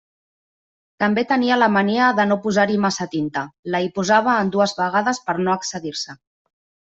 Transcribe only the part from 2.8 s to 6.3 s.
massa tinta: la hi posava en dues vegades per no excedir-se.